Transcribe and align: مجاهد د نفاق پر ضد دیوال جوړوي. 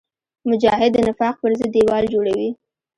مجاهد 0.49 0.91
د 0.93 0.97
نفاق 1.07 1.35
پر 1.41 1.51
ضد 1.59 1.71
دیوال 1.75 2.03
جوړوي. 2.13 2.49